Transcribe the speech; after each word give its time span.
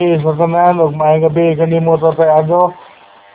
sa 0.00 0.32
tanan 0.32 0.80
ug 0.80 0.96
maayong 0.96 1.28
gabi 1.28 1.60
kanimo 1.60 2.00
tatayado. 2.00 2.72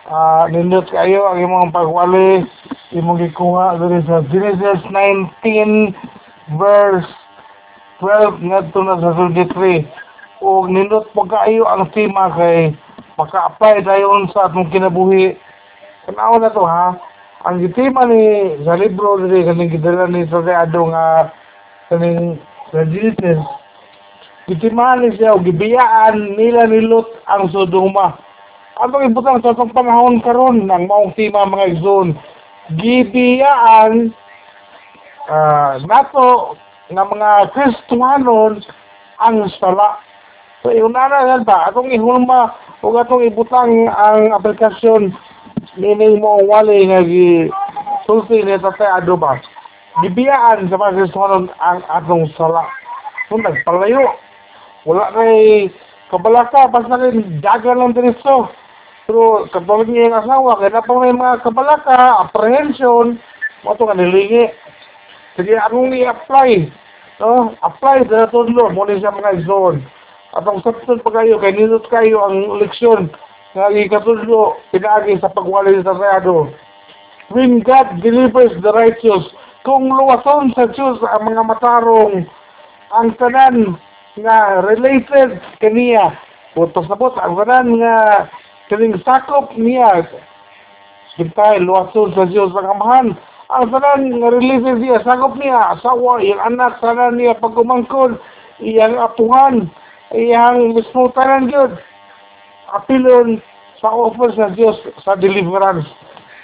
Ah, 0.10 0.49
nindot 0.49 0.90
kayo 0.90 1.30
ang 1.30 1.38
imong 1.38 1.69
pagwali 1.69 2.41
imong 2.90 3.22
gikuha 3.22 3.77
diri 3.77 4.02
sa 4.10 4.26
Genesis 4.34 4.81
19 4.89 5.93
verse 6.57 7.05
12 8.01 8.49
ngadto 8.49 8.81
na 8.81 8.97
sa 8.97 9.13
23. 9.13 9.86
Ug 10.41 10.65
nindot 10.73 11.05
po 11.13 11.29
kayo 11.29 11.70
ang 11.70 11.86
tema 11.93 12.33
kay 12.33 12.73
maka-apply 13.13 13.86
dayon 13.86 14.25
sa 14.34 14.50
atong 14.50 14.73
kinabuhi. 14.73 15.38
Tanaw 16.09 16.41
na 16.41 16.50
to 16.50 16.66
ha. 16.66 16.97
Ang 17.45 17.61
tema 17.77 18.09
ni 18.09 18.57
sa 18.66 18.73
libro 18.73 19.21
diri 19.21 19.45
kaning 19.45 19.70
gidala 19.70 20.09
ni 20.09 20.25
tatayado 20.25 20.82
nga 20.89 21.29
kaning 21.93 22.41
sa 22.73 22.89
Genesis 22.89 23.64
Gitimahan 24.46 25.02
ni 25.02 25.18
siya, 25.18 25.41
gibiyaan 25.41 26.38
nila 26.38 26.70
ni 26.70 26.86
Lot 26.86 27.09
ang 27.25 27.50
Sodoma. 27.50 28.14
Atong 28.77 29.09
ibutang 29.09 29.41
sa 29.41 29.58
itong 29.58 29.73
panahon 29.73 30.21
karon 30.21 30.70
ng 30.70 30.85
maong 30.85 31.18
tima 31.18 31.49
mga 31.49 31.73
igsoon. 31.73 32.13
Gibiyaan 32.77 34.13
uh, 35.26 35.81
nato 35.90 36.54
nga 36.94 37.04
mga 37.09 37.31
Kristuhanon 37.58 38.62
ang 39.18 39.49
sala. 39.58 39.98
So, 40.62 40.70
iunana 40.70 41.26
yan 41.26 41.41
ba? 41.41 41.66
Atong 41.73 41.90
ihulma 41.90 42.54
o 42.85 42.93
atong 42.93 43.26
ibutang 43.26 43.90
ang 43.90 44.30
aplikasyon 44.30 45.09
meaning 45.82 46.21
mo 46.21 46.46
wali 46.46 46.85
nga 46.85 47.02
gi 47.02 47.49
sulti 48.05 48.46
ni 48.46 48.62
tatay 48.62 49.02
ado 49.02 49.18
ba? 49.18 49.41
Gibiyaan 50.05 50.70
sa 50.70 50.77
mga 50.77 51.02
Kristuhanon 51.02 51.49
ang 51.57 51.82
atong 51.90 52.30
sala. 52.38 52.62
Kung 53.26 53.41
nagpalayo, 53.41 54.24
wala 54.85 55.12
kay 55.12 55.67
kabalaka 56.13 56.70
pas 56.70 56.85
na 56.88 57.02
kay 57.02 57.20
dagan 57.41 57.81
lang 57.81 57.93
diretso 57.98 58.49
pero 59.05 59.45
katulad 59.53 59.85
niya 59.89 60.09
yung 60.09 60.17
asawa 60.17 60.57
kaya 60.57 60.73
na 60.73 60.82
may 60.85 61.13
mga 61.13 61.43
kabalaka 61.46 61.98
apprehension 62.26 63.18
mo 63.65 63.73
ito 63.73 63.84
nga 63.85 63.98
nilingi 63.98 64.43
sige 65.35 65.53
anong 65.57 65.93
i-apply? 65.93 66.69
No? 67.19 67.55
apply 67.63 68.05
sa 68.11 68.27
tudlo 68.27 68.71
mo 68.75 68.83
ni 68.83 68.99
siya 68.99 69.15
mga 69.15 69.47
zone. 69.47 69.79
At 70.35 70.43
ang 70.43 70.59
sapsun 70.59 70.99
pa 70.99 71.15
kayo 71.15 71.39
kay 71.39 71.55
nindot 71.55 71.88
kayo 71.88 72.27
ang 72.27 72.59
leksyon 72.59 73.07
nga 73.55 73.71
ikatudlo 73.71 74.59
pinaagi 74.75 75.15
sa 75.23 75.31
pagwali 75.31 75.79
sa 75.79 75.95
sayado 75.95 76.51
when 77.31 77.63
God 77.63 78.03
delivers 78.03 78.51
the 78.59 78.71
righteous 78.75 79.31
kung 79.63 79.88
luwason 79.88 80.51
sa 80.53 80.67
Diyos 80.69 80.99
ang 81.07 81.31
mga 81.31 81.43
matarong 81.47 82.27
ang 82.91 83.15
tanan 83.15 83.79
nga 84.19 84.63
related 84.63 85.39
kaniya 85.59 86.16
putos 86.55 86.88
na 86.88 86.95
pot 86.95 87.19
ang 87.19 87.35
tanan 87.35 87.80
nga 87.80 87.95
kaning 88.72 88.95
sakop 89.03 89.52
niya 89.59 90.07
Sintay, 91.16 91.63
luwason 91.63 92.11
sa 92.11 92.27
Diyos 92.27 92.52
ang 92.59 92.75
amahan. 92.75 93.07
Ang 93.47 93.66
tanan 93.72 94.19
nga 94.19 94.35
related 94.35 94.83
niya, 94.83 94.99
sakop 94.99 95.39
niya, 95.39 95.72
asawa, 95.72 96.19
iyang 96.19 96.44
anak, 96.44 96.75
tanan 96.83 97.16
niya 97.16 97.39
pagkumangkon, 97.39 98.19
iyang 98.59 98.99
apuhan, 98.99 99.72
iyang 100.11 100.75
mismo 100.75 101.07
tanan 101.16 101.47
yun. 101.47 101.72
Apilon 102.75 103.39
sa 103.79 103.95
offer 103.95 104.35
sa 104.35 104.52
Diyos 104.52 104.75
sa 105.07 105.16
deliverance. 105.16 105.88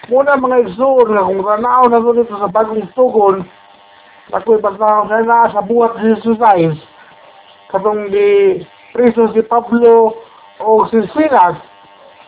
Muna 0.07 0.39
mga 0.39 0.71
igsoon 0.71 1.19
nga 1.19 1.27
kung 1.27 1.43
tanaw 1.43 1.83
na 1.91 1.99
doon 1.99 2.23
ito 2.23 2.35
sa 2.39 2.47
bagong 2.47 2.87
tugon, 2.95 3.43
ako'y 4.31 4.63
pagtanaw 4.63 5.11
na 5.11 5.51
sa 5.51 5.59
buhat 5.59 5.99
ni 5.99 6.15
Jesus 6.15 6.39
katong 7.71 8.11
di 8.11 8.61
preso 8.91 9.31
si 9.33 9.41
Pablo 9.47 10.15
o 10.59 10.85
si 10.91 10.99
Silas 11.15 11.57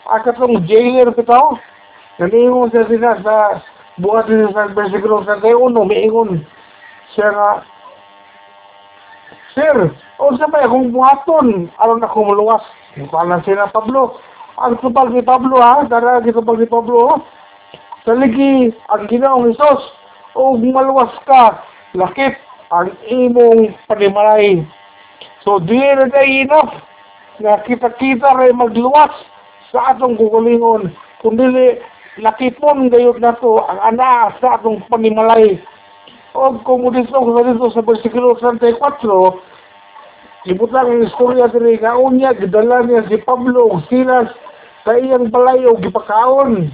at 0.09 0.23
katong 0.23 0.63
jailer 0.65 1.11
bitaw 1.11 1.59
naningon 2.17 2.71
siya 2.71 2.87
sila 2.87 3.11
sa 3.21 3.35
buhat 3.99 4.31
ni 4.31 4.47
sa 4.55 4.71
versikulo 4.71 5.21
31 5.27 5.75
miingon 5.85 6.41
siya 7.13 7.29
nga 7.29 7.51
Sir, 9.53 9.93
o 10.17 10.33
sa 10.33 10.49
ba 10.49 10.65
kung 10.65 10.89
buhaton? 10.89 11.69
Aron 11.77 12.01
na 12.01 12.09
kumuluwas 12.09 12.65
Mukha 12.97 13.21
sila 13.45 13.69
Pablo. 13.69 14.17
Ang 14.57 14.81
tupag 14.81 15.13
ni 15.13 15.21
Pablo 15.21 15.61
ha? 15.61 15.85
Dara 15.85 16.25
gitupag 16.25 16.57
ni 16.57 16.65
Pablo 16.65 17.21
sa 18.03 18.17
ligi 18.19 18.73
ang 18.91 19.07
ginaong 19.07 19.47
Isos 19.47 19.81
o 20.35 20.59
maluwas 20.59 21.13
ka 21.23 21.63
lakip 21.95 22.35
ang 22.73 22.91
imong 23.07 23.71
panimalay 23.87 24.59
So, 25.43 25.59
di 25.59 25.75
na 25.75 26.07
day 26.07 26.47
enough 26.47 26.71
na 27.43 27.59
kita-kita 27.67 28.39
rin 28.39 28.55
magluwas 28.55 29.11
sa 29.75 29.91
atong 29.91 30.15
kukulingon. 30.15 30.87
Kung 31.19 31.35
dili, 31.35 31.83
lakipon 32.23 32.87
gayod 32.87 33.19
na 33.19 33.35
to 33.35 33.59
ang 33.67 33.79
ana 33.83 34.31
sa 34.39 34.55
atong 34.55 34.87
panimalay. 34.87 35.59
O 36.31 36.55
kung 36.63 36.87
dito 36.95 37.11
sa 37.11 37.43
dito 37.43 37.67
sa 37.75 37.83
versikulo 37.83 38.39
34, 38.39 40.47
ibutang 40.47 40.87
ang 40.87 41.03
istorya 41.11 41.51
diri 41.51 41.75
nga 41.75 41.99
unya 41.99 42.31
gidala 42.31 42.87
niya 42.87 43.03
si 43.11 43.19
Pablo 43.19 43.67
ug 43.67 43.83
Silas 43.91 44.31
sa 44.87 44.95
iyang 44.95 45.27
balay 45.27 45.67
og 45.67 45.83
gipakaon. 45.83 46.71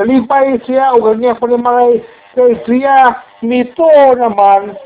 Nalipay 0.00 0.56
siya 0.64 0.96
og 0.96 1.20
niya 1.20 1.36
panimalay 1.36 2.00
kay 2.32 2.56
siya 2.64 3.20
mito 3.44 3.84
naman 4.16 4.80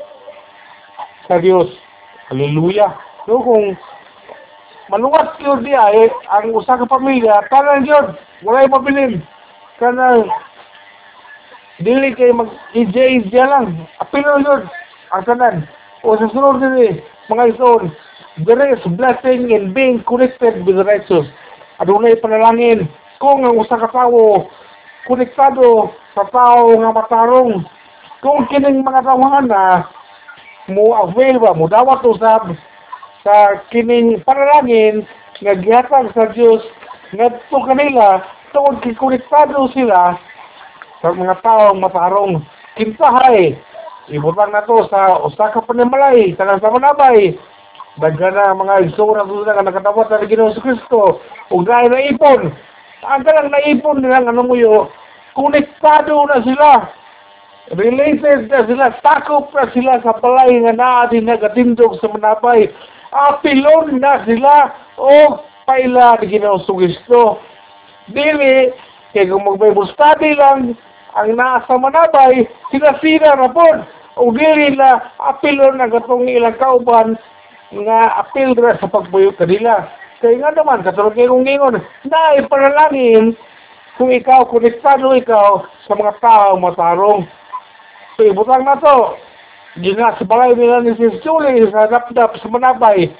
sa 1.31 1.39
Dios. 1.39 1.86
Hallelujah. 2.27 2.91
So 3.23 3.39
kung 3.39 3.79
maluwat 4.91 5.39
yun 5.39 5.63
di 5.63 5.71
ay, 5.71 6.11
ang 6.27 6.51
usa 6.51 6.75
ka 6.75 6.83
pamilya, 6.83 7.47
kanan 7.47 7.87
yun, 7.87 8.15
wala 8.43 8.67
yung 8.67 8.75
mabilin. 8.75 9.13
Kanang, 9.79 10.27
dili 11.79 12.11
kay 12.15 12.35
mag 12.35 12.51
EJ 12.75 13.23
lang. 13.31 13.87
Apilo 14.03 14.43
yun, 14.43 14.67
ang 15.15 15.23
kanan. 15.23 15.55
O 16.03 16.19
sa 16.19 16.27
sunod 16.31 16.59
din 16.59 16.75
eh, 16.83 16.93
mga 17.31 17.55
ison, 17.55 17.91
there 18.43 18.63
is 18.69 18.83
blessing 18.95 19.51
in 19.51 19.71
being 19.71 20.03
connected 20.03 20.63
with 20.67 20.75
the 20.75 20.83
righteous. 20.83 21.27
Adunay 21.79 22.19
panalangin. 22.19 22.91
Kung 23.17 23.47
ang 23.47 23.57
usa 23.57 23.79
ka 23.81 23.89
tawo, 23.89 24.51
konektado 25.07 25.95
sa 26.11 26.27
tao 26.29 26.75
nga 26.75 26.91
matarong, 26.91 27.65
kung 28.21 28.45
kining 28.51 28.85
mga 28.85 29.05
tawahan 29.05 29.47
na, 29.49 29.89
mo 30.71 30.95
avail 30.95 31.39
ba 31.39 31.55
mo. 31.55 31.67
Dawat 31.67 32.03
usab 32.03 32.55
sa 33.23 33.63
kining 33.71 34.23
panalangin 34.23 35.07
nga 35.43 35.53
gihatag 35.55 36.11
sa 36.15 36.31
Dios 36.31 36.63
ngadto 37.11 37.57
kanila 37.63 38.23
tungod 38.51 38.83
kikonektado 38.83 39.67
sila 39.71 40.15
sa 40.99 41.13
mga 41.13 41.39
taong 41.43 41.79
matarong 41.79 42.41
kintahay 42.75 43.55
ibutang 44.07 44.55
na 44.55 44.63
to 44.63 44.87
sa 44.87 45.19
usa 45.23 45.51
ka 45.51 45.61
panimalay 45.67 46.31
tanang 46.39 46.63
sa 46.63 46.71
manabay 46.71 47.35
daghan 47.99 48.33
na 48.33 48.55
mga 48.55 48.87
isura 48.87 49.25
doon 49.25 49.49
nga 49.49 49.65
nakatawat 49.65 50.07
sa 50.07 50.21
Ginoong 50.23 50.53
Kristo. 50.61 51.19
Ug 51.49 51.65
dahil 51.65 51.89
na 51.89 52.05
ipon 52.13 52.53
ang 53.05 53.21
kanang 53.25 53.49
naipon 53.49 54.01
nila 54.01 54.21
nga 54.21 54.33
nanguyo 54.33 54.89
konektado 55.33 56.25
na 56.29 56.41
sila 56.41 56.69
related 57.75 58.47
na 58.47 58.63
sila, 58.63 58.95
takop 59.03 59.51
na 59.51 59.67
sila 59.75 59.99
sa 59.99 60.15
balay 60.19 60.55
nga 60.63 60.73
naatin 60.75 61.27
nagatindog 61.27 61.99
sa 61.99 62.07
manabay. 62.07 62.71
Apilon 63.11 63.99
na 63.99 64.23
sila 64.23 64.71
o 64.95 65.41
paila 65.67 66.15
ni 66.21 66.31
Ginoong 66.31 66.63
Kristo. 66.63 67.43
Dili, 68.07 68.71
kaya 69.11 69.27
kung 69.27 69.43
mag-Bible 69.43 69.91
lang, 70.39 70.79
ang 71.17 71.29
nasa 71.35 71.75
manabay, 71.75 72.47
sila-sila 72.71 73.35
na 73.35 73.51
po. 73.51 73.67
O 74.17 74.33
dili 74.33 74.73
na 74.73 75.13
apilon 75.21 75.77
na 75.77 75.91
gatong 75.91 76.25
ilang 76.25 76.57
kauban 76.57 77.19
nga 77.69 77.99
apil 78.23 78.55
na 78.55 78.79
sa 78.79 78.87
pagbuyo 78.87 79.35
kanila. 79.35 79.85
Kaya 80.23 80.41
nga 80.41 80.55
naman, 80.55 80.81
katulad 80.81 81.13
kayo 81.13 81.35
kong 81.35 81.45
ingon, 81.45 81.77
na 82.09 82.19
ipanalangin 82.41 83.37
kung 84.01 84.09
ikaw, 84.09 84.49
konektado 84.49 85.13
ikaw 85.13 85.61
sa 85.85 85.93
mga 85.93 86.17
tao 86.17 86.57
matarong. 86.57 87.29
Ibutang 88.17 88.65
na 88.65 88.81
to. 88.81 89.13
Gina 89.77 90.17
sa 90.17 90.25
balay 90.25 90.57
nila 90.57 90.81
ni 90.81 90.97
Sis 90.97 91.21
Julie 91.21 91.69
sa 91.69 91.85
dapdap 91.85 92.33
sa 92.41 92.49
manabay. 92.49 93.13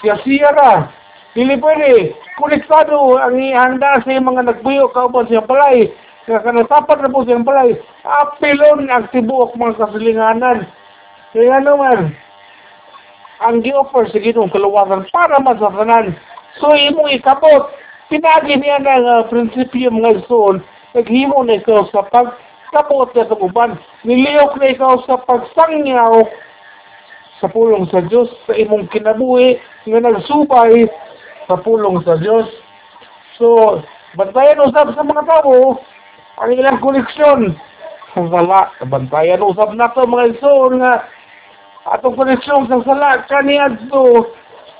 Siya 0.00 0.16
siya 0.24 0.48
na. 0.56 0.88
Dili 1.36 1.60
pwede. 1.60 2.16
Konektado 2.40 3.20
ang 3.20 3.36
ihanda 3.36 4.00
sa 4.00 4.08
mga 4.08 4.48
nagbuyo 4.48 4.88
kauban 4.96 5.28
sa 5.28 5.44
balay. 5.44 5.92
Kaya 6.24 6.40
kanatapat 6.40 7.04
na 7.04 7.12
po 7.12 7.20
sa 7.28 7.36
balay. 7.36 7.76
Apilon 8.00 8.88
ang 8.88 9.12
tibuok 9.12 9.52
mga 9.60 9.76
kasilinganan. 9.76 10.64
Kaya 11.36 11.60
naman, 11.60 12.16
ang 13.44 13.60
gi-offer 13.60 14.08
sa 14.08 14.18
ginong 14.24 14.48
kaluwasan 14.48 15.04
para 15.12 15.36
masasanan. 15.36 16.16
So, 16.56 16.72
imong 16.72 17.12
ikabot. 17.12 17.76
Pinagi 18.08 18.56
niya 18.56 18.80
ng 18.80 19.04
uh, 19.04 19.22
prinsipyo 19.28 19.92
mga 19.92 20.24
isuon. 20.24 20.64
Naghimo 20.96 21.44
na 21.44 21.60
ikaw 21.60 21.86
sa 21.92 22.08
pag 22.08 22.34
kapot 22.70 23.10
na 23.14 23.26
uban. 23.36 23.78
Niliyok 24.06 24.58
na 24.58 24.70
ikaw 24.70 25.02
sa 25.06 25.18
pagsangyaw 25.22 26.26
sa 27.42 27.46
pulong 27.50 27.88
sa 27.90 28.04
Diyos 28.04 28.28
sa 28.46 28.54
imong 28.54 28.90
kinabuhi 28.92 29.58
nga 29.88 30.00
nagsubay 30.00 30.86
sa 31.48 31.56
pulong 31.58 32.02
sa 32.06 32.20
Dios. 32.20 32.46
So, 33.40 33.78
bantayan 34.14 34.62
usab 34.62 34.92
sa 34.94 35.02
mga 35.02 35.24
tao 35.26 35.80
ang 36.40 36.50
ilang 36.52 36.78
koneksyon. 36.78 37.56
Sa 38.14 38.26
sala, 38.26 38.74
bantayan 38.86 39.42
usab 39.42 39.74
na 39.74 39.90
to 39.94 40.02
mga 40.06 40.36
igsoon 40.36 40.82
nga 40.82 41.06
atong 41.88 42.12
koneksyon 42.12 42.68
sa 42.68 42.84
sala 42.84 43.24
kaniya 43.24 43.72
to 43.88 44.28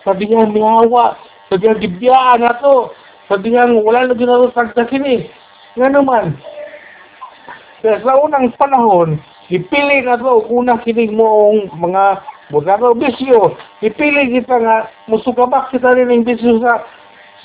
sabihan 0.05 0.53
mihawa 0.53 1.17
sabihan 1.49 1.81
gibiyaan 1.81 2.45
na 2.45 2.53
to 2.61 2.93
sabihan 3.25 3.73
wala 3.81 4.05
na 4.05 4.13
ginagawa 4.13 4.53
sa 4.53 4.85
kini 4.85 5.33
nga 5.81 5.89
naman 5.89 6.37
kaya 7.81 8.01
sa 8.05 8.21
unang 8.21 8.53
panahon 8.61 9.19
ipili 9.51 10.05
na 10.05 10.21
to 10.21 10.47
una 10.49 10.79
kining 10.85 11.17
moong 11.17 11.73
mga 11.77 12.23
Bugano 12.51 12.99
bisyo, 12.99 13.55
ipili 13.79 14.35
kita 14.35 14.59
nga 14.59 14.91
musugabak 15.07 15.71
kita 15.71 15.95
rin 15.95 16.11
ng 16.11 16.27
bisyo 16.27 16.59
sa 16.59 16.83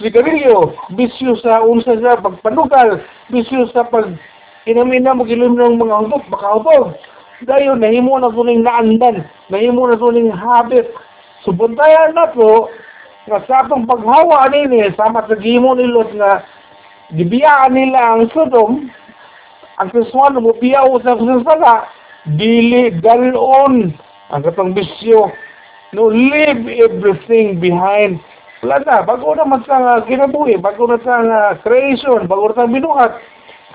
sigarilyo, 0.01 0.73
bisyo 0.97 1.37
sa 1.45 1.61
unsa 1.61 1.93
sa 2.01 2.17
pagpanugal, 2.17 3.05
bisyo 3.29 3.69
sa 3.69 3.85
pag 3.85 4.17
inamina 4.65 5.13
mo 5.13 5.21
gilim 5.29 5.53
ng 5.53 5.77
mga 5.77 6.09
hubog, 6.09 6.25
makahubog. 6.25 6.97
Dayon, 7.45 7.85
nahimo 7.85 8.17
na 8.17 8.33
tuning 8.33 8.65
naandan, 8.65 9.29
nahimo 9.53 9.85
na 9.85 9.93
tuning 9.93 10.33
habit. 10.33 10.89
Subuntayan 11.45 12.17
na 12.17 12.33
to, 12.33 12.65
nga 13.29 13.45
sa 13.45 13.61
atong 13.61 13.85
paghawa 13.85 14.49
nini, 14.49 14.89
sama 14.97 15.21
sa 15.29 15.37
gimo 15.37 15.77
ni 15.77 15.85
Lot 15.85 16.09
nga, 16.17 16.41
gibiyaan 17.13 17.77
nila 17.77 18.17
ang 18.17 18.25
Sodom, 18.33 18.89
ang 19.75 19.91
Kriswano 19.91 20.39
mo 20.39 20.55
biyaw 20.55 20.87
sa 21.03 21.19
sala, 21.19 21.91
dili 22.25 22.95
dalon 23.03 23.91
ang 24.31 24.41
katong 24.41 24.71
bisyo. 24.71 25.29
No, 25.93 26.11
leave 26.11 26.67
everything 26.67 27.59
behind. 27.59 28.19
Wala 28.63 28.81
na, 28.83 29.05
bago 29.05 29.35
na 29.35 29.45
man 29.45 29.61
sa 29.67 29.77
uh, 29.77 29.99
kinabuhi, 30.03 30.57
bago 30.57 30.89
na 30.89 30.99
sa 31.03 31.21
uh, 31.21 31.51
creation, 31.61 32.25
bago 32.25 32.49
na 32.51 32.57
sa 32.57 32.71
binuhat, 32.71 33.11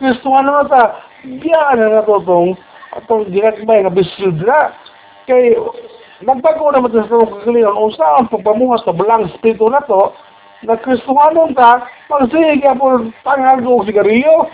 Kristo 0.01 0.33
ano 0.33 0.61
na 0.61 0.65
ta, 0.67 0.83
biyaan 1.25 1.79
na 1.79 2.01
na 2.01 2.03
to 2.05 2.21
itong, 2.21 2.57
atong 2.97 3.29
ginagmay 3.31 3.85
nga 3.85 3.93
bisyo 3.93 4.35
dira. 4.35 4.73
Kay, 5.29 5.55
nagbago 6.25 6.73
na 6.73 6.83
man 6.83 6.93
sa 6.93 7.07
kagalingan, 7.07 7.77
kung 7.77 7.95
saan 7.95 8.29
pagpamuhas 8.33 8.83
sa 8.85 8.97
belang 8.97 9.29
spirito 9.37 9.69
na 9.69 9.85
to, 9.85 10.17
na 10.65 10.77
Kristuhanon 10.77 11.57
ta, 11.57 11.85
magsige 12.09 12.69
po 12.77 13.09
tangal 13.25 13.65
ko 13.65 13.85
sigarilyo, 13.85 14.49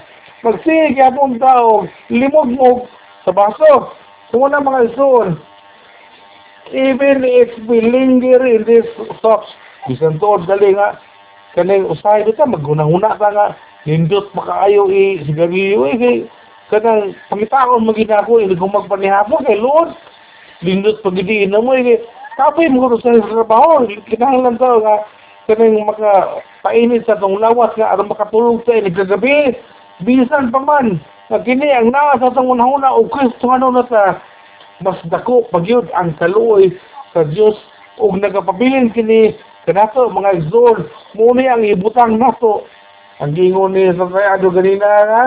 magsige 0.47 1.07
po 1.19 1.27
tao, 1.43 1.71
limog-mog 2.07 2.87
sa 3.27 3.35
baso. 3.35 3.91
So, 4.31 4.39
muna 4.39 4.63
mga 4.63 4.95
isuon, 4.95 5.43
even 6.71 7.27
if 7.27 7.51
we 7.67 7.83
linger 7.83 8.47
in 8.47 8.63
this 8.63 8.87
thoughts, 9.23 9.51
bisan 9.91 10.19
tuod 10.23 10.47
gali 10.47 10.75
nga, 10.75 10.99
kanang 11.59 11.91
usahay 11.91 12.23
dito, 12.23 12.47
magunahuna 12.47 13.19
ta 13.19 13.31
nga, 13.31 13.47
nindot 13.87 14.31
makaayo 14.35 14.91
i 14.91 15.23
sigarilyo 15.27 15.87
eh, 15.95 16.27
kanang 16.71 17.15
pangitaon 17.31 17.87
maginako, 17.87 18.43
hindi 18.43 18.59
ko 18.59 18.67
magpanihapon 18.67 19.47
kay 19.47 19.59
Lord, 19.59 19.95
lindot 20.63 21.03
pagidiin 21.07 21.55
na 21.55 21.63
mo 21.63 21.75
eh, 21.75 22.03
kapay 22.35 22.67
mo 22.67 22.91
ko 22.91 22.99
sa 22.99 23.15
trabaho, 23.23 23.87
kinahanglan 24.11 24.59
to 24.59 24.71
nga, 24.83 24.97
kanang 25.47 25.87
maka 25.87 26.43
painit 26.67 27.07
sa 27.07 27.15
tong 27.19 27.39
lawas 27.39 27.71
nga, 27.79 27.95
aron 27.95 28.11
makatulog 28.11 28.67
sa 28.67 28.75
ini 28.75 28.91
kagabi, 28.91 29.55
bisan 30.05 30.53
pa 30.53 30.61
man, 30.61 31.01
nga 31.31 31.39
kini 31.41 31.71
ang 31.73 31.93
naa 31.95 32.19
sa 32.21 32.35
tong 32.35 32.53
unahuna, 32.53 32.93
o 32.93 33.09
Kristo 33.09 33.49
ano 33.49 33.73
na 33.73 33.85
ta, 33.87 34.21
mas 34.85 35.01
dako 35.09 35.49
pagyud 35.49 35.89
ang 35.97 36.13
kaluoy 36.21 36.77
sa 37.17 37.25
Dios 37.25 37.57
ug 37.97 38.21
nagapabilin 38.21 38.93
kini 38.93 39.33
kanato 39.65 40.13
mga 40.13 40.45
igsoon 40.45 40.85
muni 41.17 41.49
ang 41.49 41.65
ibutang 41.65 42.21
nato. 42.21 42.69
Ang 43.17 43.33
gingon 43.33 43.73
ni 43.73 43.89
sa 43.97 44.05
sayado 44.13 44.53
ganina 44.53 44.85
nga 45.09 45.23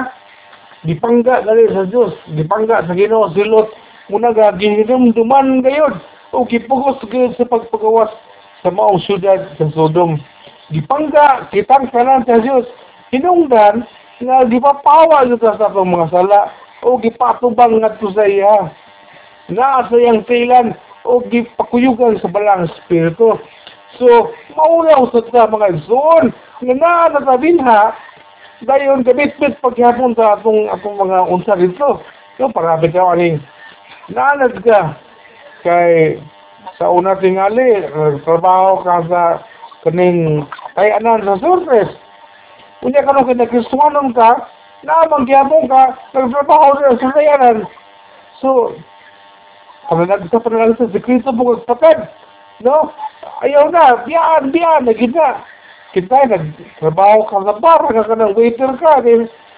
gipangga 0.86 1.42
gali 1.42 1.66
sa 1.74 1.90
Dios 1.90 2.14
gipangga 2.38 2.86
sa 2.86 2.94
Ginoo 2.94 3.34
silot 3.34 3.74
muna 4.14 4.30
ga 4.30 4.54
gihinumduman 4.54 5.66
gayud 5.66 5.98
o 6.30 6.46
gipugos 6.46 7.02
gayud 7.10 7.34
sa 7.34 7.50
pagpagawas 7.50 8.14
sa 8.62 8.70
maong 8.70 9.02
syudad 9.04 9.50
sa 9.58 9.66
Sodom. 9.74 10.22
Gipangga 10.70 11.50
kitang 11.50 11.90
tanan 11.90 12.22
sa 12.30 12.38
Dios 12.38 12.70
hinungdan 13.10 13.90
nga 14.20 14.44
gipapawa 14.48 15.24
gyud 15.28 15.40
sa 15.40 15.56
atong 15.56 15.96
mga 15.96 16.12
sala 16.12 16.52
o 16.84 17.00
gipatubang 17.00 17.80
ngadto 17.80 18.12
sa 18.12 18.28
iya 18.28 18.72
na 19.48 19.88
sa 19.88 19.96
iyang 19.96 20.24
tilan 20.28 20.76
o 21.08 21.24
gipakuyugan 21.28 22.20
sa 22.20 22.28
balang 22.28 22.68
espiritu. 22.68 23.40
So, 23.98 24.32
maulaw 24.54 25.08
sa 25.10 25.24
ta 25.28 25.48
mga 25.50 25.80
igsoon 25.80 26.36
nga 26.62 26.76
naa 26.76 27.10
natabinha 27.16 27.96
dayon 28.68 29.08
gabit-bit 29.08 29.56
paghapon 29.64 30.14
sa 30.20 30.36
atong 30.36 30.68
atong 30.68 31.00
mga 31.00 31.18
unsa 31.32 31.56
dito. 31.56 32.04
Yo 32.36 32.52
parabi 32.52 32.92
ka 32.92 33.16
ani 33.16 33.40
naanad 34.12 34.60
ka 34.64 35.00
kay 35.64 36.20
sa 36.76 36.92
una 36.92 37.16
tingali 37.20 37.88
trabaho 38.28 38.84
ka 38.84 38.96
sa 39.08 39.22
kaning 39.88 40.44
kay 40.76 40.92
anan 40.92 41.24
sa 41.24 41.40
surface. 41.40 42.09
Unya 42.86 43.04
karon 43.04 43.28
kay 43.28 43.36
nagkristuhanon 43.36 44.16
ka, 44.16 44.48
na 44.88 45.08
mangyapon 45.12 45.68
ka, 45.68 46.00
nagtrabaho 46.16 46.80
sa 46.80 47.12
sayanan. 47.12 47.68
So, 48.40 48.76
Pananag 49.90 50.30
sa 50.30 50.38
pananag 50.38 50.78
sa 50.78 51.02
Kristo 51.02 51.34
mo 51.34 51.58
kagpatad. 51.58 52.14
No? 52.62 52.94
Ayaw 53.42 53.74
na, 53.74 54.06
biyaan, 54.06 54.54
biyaan, 54.54 54.86
naging 54.86 55.18
na. 55.18 55.42
Kita, 55.98 56.30
nagtrabaho 56.30 57.26
ka 57.26 57.50
sa 57.50 57.58
bar, 57.58 57.82
ka 57.90 58.06
ka 58.06 58.14
ng 58.14 58.38
waiter 58.38 58.70
ka. 58.78 59.02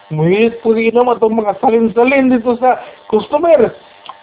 Muhilit 0.08 0.64
po 0.64 0.72
rin 0.72 0.96
naman 0.96 1.20
itong 1.20 1.36
mga 1.36 1.60
salin-salin 1.60 2.32
dito 2.32 2.56
sa 2.64 2.80
customer. 3.12 3.76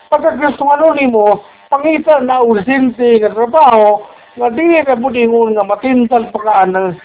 Pagka-customer 0.09 0.97
ni 0.97 1.13
mo, 1.13 1.45
pangita 1.69 2.25
na 2.25 2.41
urgente 2.41 3.21
nga 3.21 3.29
trabaho, 3.29 4.09
nga 4.41 4.49
di 4.49 4.65
na 4.65 4.97
din 5.13 5.33
nga 5.53 5.65
matintal 5.69 6.25
pa 6.33 6.41
ka 6.41 6.65
ng 6.65 6.97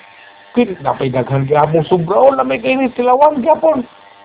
kin 0.53 0.77
napay 0.81 1.09
daghan 1.09 1.45
gyapon. 1.49 1.83
Sobra 1.89 2.17
o 2.17 2.31
lamay 2.31 2.61
kay 2.61 2.77
ni 2.77 2.89
tilawan 2.93 3.41
gyapon. 3.41 3.83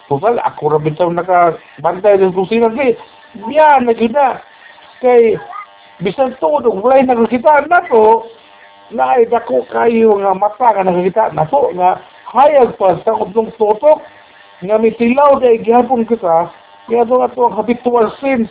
Total 0.08 0.40
ako 0.40 0.72
ra 0.72 0.78
bitaw 0.80 1.08
naka 1.12 1.60
bantay 1.84 2.16
sa 2.16 2.32
kusina 2.32 2.72
di 2.72 2.96
biya 3.44 3.80
na 3.84 3.92
gid 3.92 4.12
na 4.12 4.40
kay 5.04 5.36
bisan 6.00 6.32
todo 6.40 6.72
wala 6.72 7.04
nakakita 7.04 7.68
na 7.68 7.84
to 7.88 8.24
na 8.92 9.20
ay 9.20 9.28
dako 9.28 9.68
kayo 9.68 10.16
nga 10.16 10.32
mata 10.32 10.72
nga 10.72 10.84
nakakita 10.88 11.36
na 11.36 11.44
to 11.44 11.72
nga 11.76 12.00
hayag 12.32 12.72
pa 12.80 12.96
sa 13.04 13.12
udlong 13.12 13.52
totok 13.60 14.00
nga 14.64 14.76
mitilaw 14.80 15.36
day 15.36 15.60
gihapon 15.60 16.08
kita 16.08 16.48
nga 16.88 17.04
to 17.04 17.16
ato 17.20 17.40
ang 17.44 17.56
habitual 17.60 18.08
sins. 18.16 18.48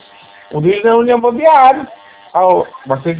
O 0.53 0.61
dili 0.61 0.79
na 0.85 0.93
niya 1.01 1.17
mabiyan 1.17 1.89
aw 2.37 2.69
basig 2.85 3.17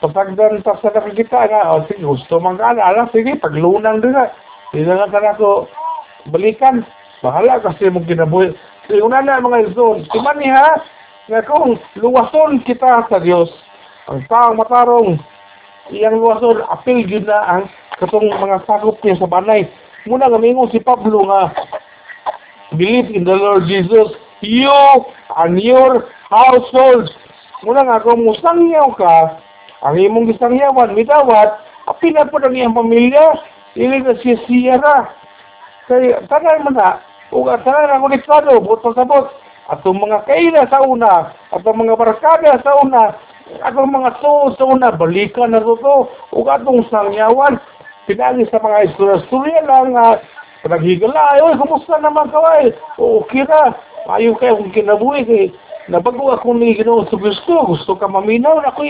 patagdan 0.00 0.60
ta 0.60 0.76
sa 0.80 0.92
nakakita 0.92 1.48
nga 1.48 1.72
o 1.72 1.84
sige 1.88 2.04
gusto 2.04 2.36
man 2.36 2.60
ka 2.60 2.76
ala 2.76 3.08
sige 3.12 3.36
paglunang 3.40 4.04
din 4.04 4.12
na. 4.12 4.28
Na 4.76 5.08
ka 5.08 5.20
na 5.20 5.38
ko 5.40 5.68
balikan. 6.28 6.84
Bahala 7.24 7.64
kasi 7.64 7.88
mong 7.88 8.04
kinabuhi. 8.04 8.52
Sige 8.86 9.00
una 9.00 9.24
na 9.24 9.40
mga 9.40 9.72
izon 9.72 10.04
timan 10.12 10.36
niya 10.36 10.84
nga 11.26 11.40
kung 11.48 11.80
luwason 11.96 12.60
kita 12.62 13.08
sa 13.08 13.18
Dios 13.18 13.48
ang 14.06 14.22
taong 14.28 14.60
matarong 14.60 15.18
iyang 15.90 16.20
luwason 16.20 16.60
apil 16.68 17.02
gyud 17.08 17.24
na 17.24 17.40
ang 17.48 17.64
katong 17.96 18.28
mga 18.28 18.68
sakop 18.68 19.00
niya 19.00 19.16
sa 19.16 19.30
banay. 19.30 19.64
Muna 20.04 20.28
nga 20.28 20.38
mingon 20.38 20.70
si 20.70 20.78
Pablo 20.78 21.24
nga 21.26 21.50
believe 22.76 23.08
in 23.16 23.24
the 23.24 23.34
Lord 23.34 23.64
Jesus 23.64 24.12
you 24.44 24.70
and 25.40 25.56
your 25.56 26.04
household. 26.28 27.08
Muna 27.64 27.88
nga 27.88 28.04
kung 28.04 28.22
musangyaw 28.28 28.92
ka 28.94 29.45
ang 29.86 29.94
imong 29.94 30.34
gisangyawan 30.34 30.98
mitawat 30.98 31.62
apil 31.86 32.10
na 32.10 32.26
po 32.26 32.42
ang 32.42 32.58
iyang 32.58 32.74
pamilya 32.74 33.38
ili 33.78 34.02
na 34.02 34.18
siya 34.18 34.34
siya 34.50 34.82
ra 34.82 35.06
kay 35.86 36.10
tanan 36.26 36.66
man 36.66 36.74
na. 36.74 36.90
Ug 37.30 37.46
tanan 37.62 37.90
ang 37.94 38.02
konektado 38.02 38.58
buto 38.58 38.90
sabot 38.98 39.30
atong 39.70 39.98
mga 39.98 40.26
kaila 40.26 40.62
sa 40.70 40.82
una, 40.82 41.34
atong 41.50 41.82
mga 41.82 41.98
barkada 41.98 42.58
sa 42.62 42.72
una, 42.78 43.18
atong 43.66 43.90
mga 43.90 44.22
to 44.22 44.54
sa 44.54 44.64
una, 44.66 44.94
balikan 44.94 45.50
na 45.50 45.62
to 45.62 46.06
ug 46.06 46.46
atong 46.46 46.86
sangyawan, 46.86 47.58
pinagi 48.06 48.46
sa 48.46 48.62
mga 48.62 48.94
istorya-istorya 48.94 49.66
lang 49.66 49.98
uh, 49.98 50.18
naghigala, 50.66 51.38
ay, 51.38 51.58
kumusta 51.58 51.98
naman 51.98 52.30
kaway? 52.30 52.70
O, 52.98 53.22
okay 53.22 53.42
na, 53.42 53.74
ayaw 54.06 54.38
kayo 54.38 54.58
kung 54.62 54.70
kinabuhi, 54.70 55.22
kay, 55.26 55.44
nabago 55.90 56.30
ako 56.30 56.54
ni 56.54 56.78
Ginoo 56.78 57.06
sa 57.10 57.18
gusto, 57.18 57.66
gusto 57.66 57.98
ka 57.98 58.06
maminaw, 58.06 58.62
ako 58.62 58.82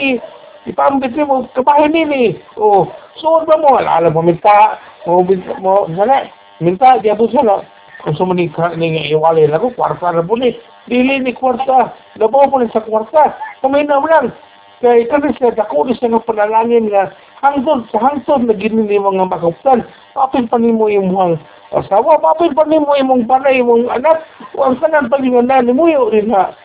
ipambit 0.66 1.16
mo, 1.22 1.46
kabahin 1.54 1.94
nini, 1.94 2.38
o, 2.58 2.90
suod 3.18 3.46
ba 3.46 3.56
mo, 3.58 3.78
alam 3.78 4.12
mo, 4.12 4.22
minta, 4.22 4.78
mo, 5.06 5.22
mo, 5.62 5.86
sana, 5.94 6.26
minta, 6.60 6.98
di 7.00 7.10
po 7.14 7.30
sana, 7.30 7.62
kung 8.04 8.14
sumanika 8.14 8.76
ni 8.76 9.10
iwalay 9.10 9.50
na 9.50 9.58
ko, 9.58 9.72
kwarta 9.74 10.14
na 10.14 10.22
po 10.22 10.38
ni. 10.38 10.54
Dili 10.86 11.18
ni 11.18 11.34
kwarta. 11.34 11.90
Labaw 12.20 12.46
po 12.46 12.62
ni 12.62 12.70
sa 12.70 12.84
kwarta. 12.84 13.34
Kuminaw 13.58 13.98
lang. 14.06 14.30
Kay 14.78 15.10
kasi 15.10 15.34
siya, 15.34 15.56
dako 15.56 15.88
ni 15.88 15.96
siya 15.98 16.14
ng 16.14 16.22
panalangin 16.22 16.86
nga, 16.92 17.10
hangtod 17.46 17.84
sa 17.92 17.98
hangtod 18.00 18.44
na 18.44 18.54
ginili 18.56 18.96
mga 18.96 19.28
makaptan 19.28 19.84
apil 20.16 20.44
pa 20.48 20.56
nimo 20.56 20.88
imong 20.88 21.36
asawa 21.72 22.16
apil 22.32 22.52
pa 22.56 22.64
nimo 22.64 22.96
imong 22.96 23.28
panay 23.28 23.60
imong 23.60 23.92
anak 23.92 24.24
ang 24.56 24.76
tanan 24.80 25.12
palinganan 25.12 25.68
nimo 25.68 25.84
rin 26.08 26.32
ha 26.32 26.56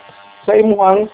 sa 0.47 0.55
imong 0.55 1.11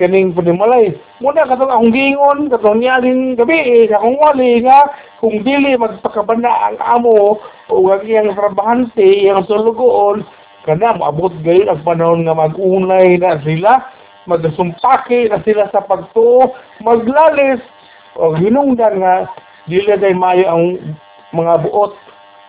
kaning 0.00 0.32
panimalay 0.32 0.96
muna 1.20 1.44
katong 1.44 1.68
akong 1.68 1.92
giingon 1.92 2.38
katong 2.48 2.78
niyaling 2.80 3.36
gabi 3.36 3.88
eh, 3.88 3.92
akong 3.92 4.16
wali 4.16 4.64
nga 4.64 4.88
kung 5.20 5.44
dili 5.44 5.76
magpakabana 5.76 6.72
ang 6.72 6.78
amo 6.80 7.40
o 7.68 7.74
ang 7.92 8.02
iyang 8.04 8.32
trabahante 8.32 9.04
iyang 9.04 9.44
sulugoon 9.44 10.24
kana 10.64 10.96
maabot 10.96 11.34
gayon 11.44 11.68
ang 11.68 11.84
panahon 11.84 12.24
nga 12.24 12.34
mag-unay 12.36 13.20
na 13.20 13.36
sila 13.44 13.84
magsumpake 14.26 15.28
na 15.28 15.42
sila 15.42 15.66
sa 15.74 15.82
pagtuo 15.82 16.54
maglalis 16.80 17.60
o 18.16 18.36
hinungdan 18.36 19.02
nga 19.02 19.26
dili 19.66 19.94
day 19.98 20.14
mayo 20.14 20.44
ang 20.46 20.64
mga 21.32 21.64
buot. 21.64 21.96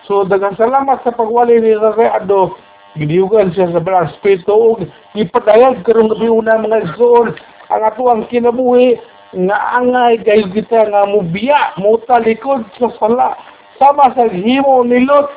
So 0.04 0.28
daghang 0.28 0.60
salamat 0.60 1.00
sa 1.02 1.16
pagwali 1.16 1.64
ni 1.64 1.74
Reado 1.78 2.60
gidiyugan 2.98 3.54
siya 3.54 3.74
sa 3.74 3.82
balang 3.82 4.14
spirito 4.18 4.54
ug 4.54 4.86
ipadayag 5.18 5.82
karon 5.82 6.14
gabi 6.14 6.30
una 6.30 6.62
mga 6.62 6.94
igsoon 6.94 7.34
ang 7.74 7.84
ato 7.90 8.06
ang 8.06 8.30
kinabuhi 8.30 9.02
nga 9.34 9.58
angay 9.82 10.22
gayo 10.22 10.46
kita 10.54 10.86
nga 10.94 11.10
mubiya 11.10 11.74
mo 11.82 11.98
talikod 12.06 12.62
sa 12.78 12.94
sala 13.02 13.34
sama 13.82 14.14
sa 14.14 14.30
himo 14.30 14.86
ni 14.86 15.02
Lot 15.10 15.34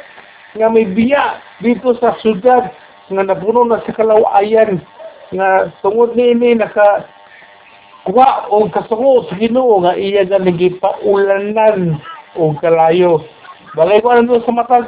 nga 0.52 0.68
may 0.68 0.84
biya 0.84 1.40
dito 1.64 1.96
sa 1.96 2.12
syudad 2.20 2.68
nga 3.08 3.22
napuno 3.24 3.64
na 3.64 3.80
sa 3.88 3.96
kalawayan 3.96 4.84
nga 5.32 5.72
tungod 5.80 6.12
ni 6.12 6.36
ini 6.36 6.60
naka 6.60 7.08
kuha 8.06 8.46
o 8.52 8.70
kasungo 8.70 9.26
sa 9.26 9.34
Ginoo 9.34 9.82
nga 9.82 9.98
iya 9.98 10.22
nga 10.22 10.38
nagipaulanan 10.38 11.98
o 12.38 12.54
kalayo. 12.60 13.26
Balay 13.74 13.98
ko 13.98 14.14
sa 14.14 14.52
matag 14.54 14.86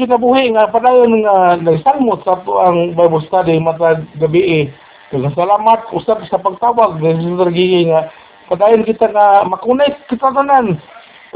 kinabuhi 0.00 0.56
nga 0.56 0.72
padayon 0.72 1.20
nga 1.20 1.60
nagsalmot 1.60 2.24
sa 2.24 2.40
to 2.40 2.56
ang 2.56 2.96
Bible 2.96 3.20
study 3.28 3.60
matag 3.60 4.08
gabi 4.16 4.42
eh. 4.42 4.64
Kaya 5.12 5.28
salamat 5.36 5.92
usab 5.92 6.24
sa 6.24 6.40
pagtawag 6.40 6.96
ng 7.02 7.20
Sister 7.20 7.50
Gigi 7.52 7.92
nga 7.92 8.08
padayon 8.48 8.88
kita 8.88 9.12
nga 9.12 9.44
makunay 9.44 9.92
kita 10.08 10.32
tanan. 10.32 10.80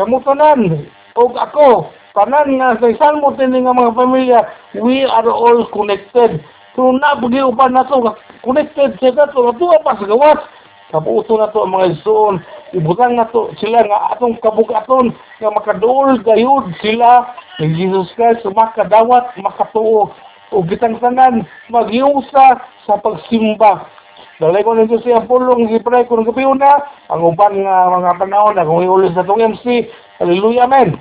Kamu 0.00 0.24
tanan 0.24 0.88
o 1.14 1.28
ako 1.28 1.92
tanan 2.16 2.56
nga 2.56 2.80
sa 2.80 2.88
salmot 2.96 3.36
ini 3.36 3.62
nga 3.62 3.76
mga 3.76 3.92
pamilya 3.92 4.40
we 4.80 5.04
are 5.04 5.28
all 5.28 5.62
connected. 5.68 6.40
Kung 6.74 6.98
nabagi 6.98 7.38
upan 7.38 7.70
na 7.70 7.86
to, 7.86 8.02
connected 8.42 8.98
sila 8.98 9.30
to, 9.30 9.46
natuwa 9.46 9.78
pa 9.86 9.94
sa 9.94 10.10
gawas. 10.10 10.42
Kaputo 10.90 11.38
na 11.38 11.46
to 11.54 11.62
ang 11.62 11.70
mga 11.70 12.02
isuon. 12.02 12.42
Ibutang 12.74 13.14
na 13.14 13.30
to 13.30 13.54
sila 13.62 13.86
nga 13.86 14.18
atong 14.18 14.42
kabugaton 14.42 15.14
nga 15.38 15.54
makaduol 15.54 16.18
gayud 16.26 16.74
sila 16.82 17.30
ni 17.62 17.70
Jesus 17.74 18.10
Christ 18.18 18.42
makadawat 18.50 19.34
makatuo 19.38 20.10
o 20.50 20.56
gitang 20.66 20.98
tanan 20.98 21.46
magyusa 21.70 22.62
sa 22.86 22.94
pagsimba. 22.98 23.86
Dalay 24.42 24.66
ko 24.66 24.74
nito 24.74 24.98
siya 24.98 25.22
pulong 25.22 25.70
gipray 25.70 26.06
ko 26.10 26.18
ng 26.18 26.26
gabi 26.26 26.42
una 26.42 26.82
ang 27.06 27.22
uban 27.22 27.54
nga 27.62 27.86
mga 27.86 28.18
panahon 28.18 28.58
na 28.58 28.66
kung 28.66 28.82
iulis 28.82 29.14
na 29.14 29.22
tong 29.22 29.38
MC. 29.38 29.86
Hallelujah, 30.18 30.66
amen. 30.66 30.98